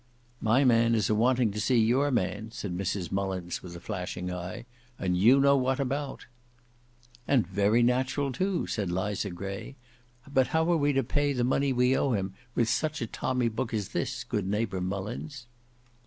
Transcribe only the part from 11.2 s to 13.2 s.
the money we owe him, with such a